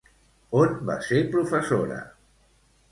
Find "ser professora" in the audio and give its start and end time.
1.09-2.03